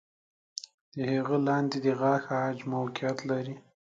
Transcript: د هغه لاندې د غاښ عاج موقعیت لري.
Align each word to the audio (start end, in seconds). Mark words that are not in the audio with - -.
د 0.93 0.95
هغه 1.15 1.37
لاندې 1.47 1.77
د 1.85 1.87
غاښ 1.99 2.23
عاج 2.37 2.57
موقعیت 2.71 3.17
لري. 3.29 3.55